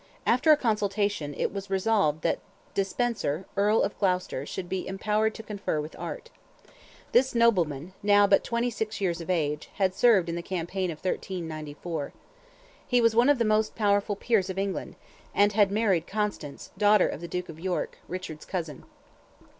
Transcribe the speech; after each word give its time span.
After 0.25 0.51
a 0.51 0.57
consultation, 0.57 1.35
it 1.35 1.53
was 1.53 1.69
resolved 1.69 2.23
that 2.23 2.39
de 2.73 2.83
Spencer, 2.83 3.45
Earl 3.55 3.83
of 3.83 3.95
Gloucester, 3.99 4.47
should 4.47 4.67
be 4.67 4.87
empowered 4.87 5.35
to 5.35 5.43
confer 5.43 5.79
with 5.79 5.95
Art. 5.99 6.31
This 7.11 7.35
nobleman, 7.35 7.93
now 8.01 8.25
but 8.25 8.43
26 8.43 8.99
years 8.99 9.21
of 9.21 9.29
age, 9.29 9.69
had 9.75 9.93
served 9.93 10.27
in 10.27 10.33
the 10.35 10.41
campaign 10.41 10.89
of 10.89 10.97
1394. 10.97 12.13
He 12.87 12.99
was 12.99 13.15
one 13.15 13.29
of 13.29 13.37
the 13.37 13.45
most 13.45 13.75
powerful 13.75 14.15
peers 14.15 14.49
of 14.49 14.57
England, 14.57 14.95
and 15.35 15.53
had 15.53 15.69
married 15.71 16.07
Constance, 16.07 16.71
daughter 16.79 17.07
of 17.07 17.21
the 17.21 17.27
Duke 17.27 17.47
of 17.49 17.59
York, 17.59 17.99
Richard's 18.07 18.45
cousin. 18.45 18.85